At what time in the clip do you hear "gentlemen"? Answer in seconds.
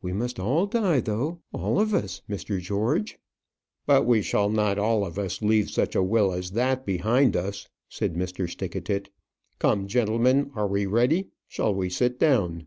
9.86-10.50